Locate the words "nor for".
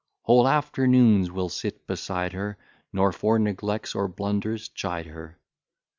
2.91-3.37